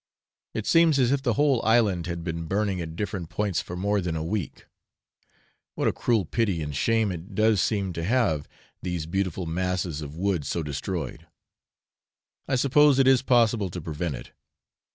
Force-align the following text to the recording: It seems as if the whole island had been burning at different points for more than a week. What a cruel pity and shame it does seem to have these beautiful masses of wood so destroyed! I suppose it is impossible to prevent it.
It 0.55 0.65
seems 0.65 0.97
as 0.97 1.11
if 1.11 1.21
the 1.21 1.35
whole 1.35 1.63
island 1.63 2.07
had 2.07 2.23
been 2.23 2.47
burning 2.47 2.81
at 2.81 2.95
different 2.95 3.29
points 3.29 3.61
for 3.61 3.75
more 3.75 4.01
than 4.01 4.15
a 4.15 4.23
week. 4.23 4.65
What 5.75 5.87
a 5.87 5.93
cruel 5.93 6.25
pity 6.25 6.63
and 6.63 6.75
shame 6.75 7.11
it 7.11 7.35
does 7.35 7.61
seem 7.61 7.93
to 7.93 8.03
have 8.03 8.47
these 8.81 9.05
beautiful 9.05 9.45
masses 9.45 10.01
of 10.01 10.15
wood 10.17 10.43
so 10.43 10.63
destroyed! 10.63 11.27
I 12.47 12.55
suppose 12.55 12.97
it 12.97 13.05
is 13.07 13.19
impossible 13.21 13.69
to 13.69 13.79
prevent 13.79 14.15
it. 14.15 14.31